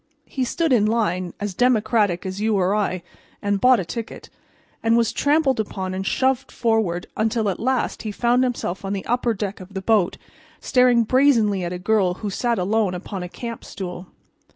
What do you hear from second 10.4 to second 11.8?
staring brazenly at a